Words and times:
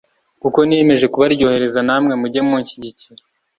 kuko 0.41 0.59
niyemeje 0.67 1.05
kubaryohereza 1.13 1.79
namwe 1.87 2.13
mujye 2.21 2.41
munshyigikira 2.47 3.21